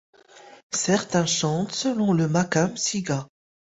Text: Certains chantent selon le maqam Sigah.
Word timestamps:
Certains 0.73 1.27
chantent 1.27 1.73
selon 1.73 2.13
le 2.13 2.27
maqam 2.27 2.75
Sigah. 2.75 3.27